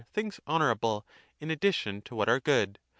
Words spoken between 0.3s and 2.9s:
honourable in addition to what are good